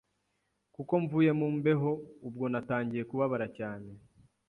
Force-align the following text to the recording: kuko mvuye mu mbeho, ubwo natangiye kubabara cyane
kuko 0.75 0.93
mvuye 1.03 1.31
mu 1.39 1.47
mbeho, 1.57 1.91
ubwo 2.27 2.45
natangiye 2.53 3.03
kubabara 3.09 3.47
cyane 3.57 3.89